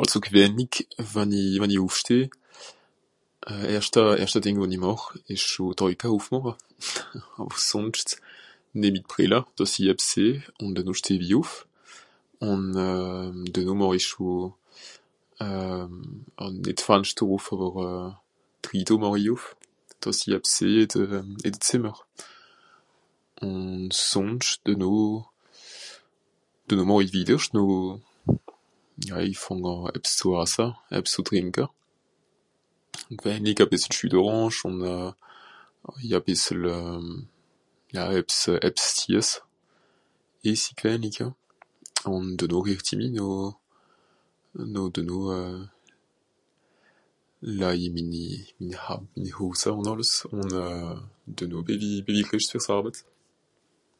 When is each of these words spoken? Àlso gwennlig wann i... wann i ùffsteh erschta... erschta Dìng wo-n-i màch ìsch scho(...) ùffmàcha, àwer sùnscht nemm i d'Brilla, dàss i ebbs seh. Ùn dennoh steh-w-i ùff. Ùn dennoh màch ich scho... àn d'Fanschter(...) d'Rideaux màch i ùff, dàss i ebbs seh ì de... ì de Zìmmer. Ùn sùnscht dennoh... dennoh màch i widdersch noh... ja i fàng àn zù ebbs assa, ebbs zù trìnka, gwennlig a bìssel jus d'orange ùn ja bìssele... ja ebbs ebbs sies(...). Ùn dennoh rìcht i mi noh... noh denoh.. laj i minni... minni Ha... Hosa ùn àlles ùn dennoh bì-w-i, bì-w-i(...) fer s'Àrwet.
Àlso 0.00 0.18
gwennlig 0.26 0.74
wann 1.12 1.32
i... 1.42 1.44
wann 1.60 1.74
i 1.76 1.78
ùffsteh 1.86 2.24
erschta... 3.76 4.02
erschta 4.22 4.40
Dìng 4.46 4.58
wo-n-i 4.60 4.78
màch 4.84 5.04
ìsch 5.34 5.46
scho(...) 5.52 5.64
ùffmàcha, 6.16 6.52
àwer 7.40 7.58
sùnscht 7.70 8.10
nemm 8.80 8.96
i 8.98 9.00
d'Brilla, 9.02 9.38
dàss 9.56 9.74
i 9.80 9.84
ebbs 9.92 10.06
seh. 10.12 10.34
Ùn 10.62 10.72
dennoh 10.76 10.98
steh-w-i 11.00 11.32
ùff. 11.40 11.52
Ùn 12.50 12.62
dennoh 13.54 13.78
màch 13.80 13.94
ich 13.98 14.06
scho... 14.10 14.28
àn 16.44 16.52
d'Fanschter(...) 16.64 17.28
d'Rideaux 18.62 19.00
màch 19.04 19.16
i 19.24 19.30
ùff, 19.34 19.42
dàss 20.02 20.20
i 20.26 20.36
ebbs 20.36 20.50
seh 20.56 20.72
ì 20.82 20.88
de... 20.92 21.02
ì 21.46 21.48
de 21.54 21.60
Zìmmer. 21.66 21.96
Ùn 23.48 23.88
sùnscht 24.10 24.60
dennoh... 24.68 25.24
dennoh 26.68 26.88
màch 26.90 27.04
i 27.06 27.08
widdersch 27.16 27.50
noh... 27.56 27.74
ja 29.08 29.16
i 29.20 29.32
fàng 29.42 29.60
àn 29.60 29.72
zù 29.76 29.90
ebbs 29.96 30.12
assa, 30.42 30.64
ebbs 30.98 31.12
zù 31.14 31.22
trìnka, 31.28 31.64
gwennlig 33.20 33.58
a 33.60 33.66
bìssel 33.70 33.92
jus 33.98 34.10
d'orange 34.14 34.60
ùn 34.68 34.78
ja 36.10 36.18
bìssele... 36.26 36.72
ja 37.94 38.02
ebbs 38.20 38.38
ebbs 38.68 38.84
sies(...). 38.96 39.28
Ùn 42.14 42.24
dennoh 42.40 42.64
rìcht 42.66 42.88
i 42.96 42.96
mi 42.98 43.08
noh... 43.16 43.52
noh 44.74 44.88
denoh.. 44.96 45.28
laj 47.60 47.80
i 47.86 47.92
minni... 47.94 48.26
minni 48.58 48.76
Ha... 48.84 48.94
Hosa 49.36 49.70
ùn 49.78 49.88
àlles 49.92 50.14
ùn 50.34 50.48
dennoh 51.36 51.60
bì-w-i, 51.68 51.92
bì-w-i(...) 52.06 52.24
fer 52.52 52.60
s'Àrwet. 52.66 52.98